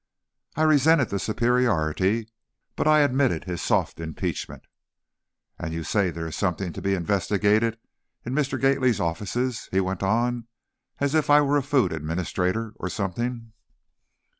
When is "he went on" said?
9.71-10.47